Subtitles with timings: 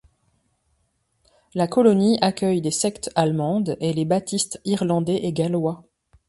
[1.53, 5.83] La colonie accueille des sectes allemandes et les baptistes irlandais et gallois.